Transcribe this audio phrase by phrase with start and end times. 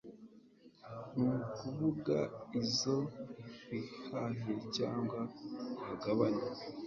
[1.17, 2.17] ni ukuvuga
[2.61, 2.97] izo
[3.67, 5.19] bihahiye cyangwa
[5.85, 6.45] bagabanye